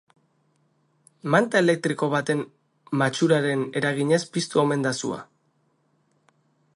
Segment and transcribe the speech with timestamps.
[1.33, 2.41] Manta elektriko baten
[3.03, 5.23] matxuraren eraginez piztu omen da sua.